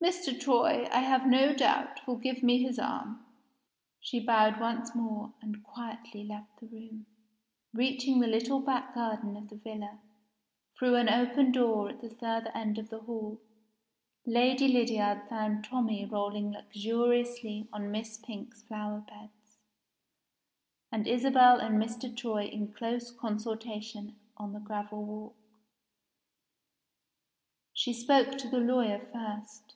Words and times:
Mr. 0.00 0.38
Troy, 0.40 0.86
I 0.92 1.00
have 1.00 1.26
no 1.26 1.52
doubt, 1.52 2.06
will 2.06 2.18
give 2.18 2.40
me 2.40 2.62
his 2.62 2.78
arm." 2.78 3.26
She 3.98 4.20
bowed 4.20 4.60
once 4.60 4.94
more, 4.94 5.32
and 5.42 5.62
quietly 5.64 6.22
left 6.22 6.60
the 6.60 6.66
room. 6.68 7.04
Reaching 7.74 8.20
the 8.20 8.28
little 8.28 8.60
back 8.60 8.94
garden 8.94 9.36
of 9.36 9.48
the 9.48 9.56
villa, 9.56 9.98
through 10.78 10.94
an 10.94 11.08
open 11.08 11.50
door 11.50 11.88
at 11.88 12.00
the 12.00 12.10
further 12.10 12.52
end 12.54 12.78
of 12.78 12.90
the 12.90 13.00
hall, 13.00 13.40
Lady 14.24 14.68
Lydiard 14.68 15.28
found 15.28 15.64
Tommie 15.64 16.06
rolling 16.06 16.52
luxuriously 16.52 17.68
on 17.72 17.90
Miss 17.90 18.18
Pink's 18.18 18.62
flower 18.62 19.00
beds, 19.00 19.58
and 20.92 21.08
Isabel 21.08 21.58
and 21.58 21.76
Mr. 21.76 22.16
Troy 22.16 22.44
in 22.46 22.72
close 22.72 23.10
consultation 23.10 24.14
on 24.36 24.52
the 24.52 24.60
gravel 24.60 25.04
walk. 25.04 25.36
She 27.74 27.92
spoke 27.92 28.38
to 28.38 28.48
the 28.48 28.58
lawyer 28.60 29.00
first. 29.12 29.74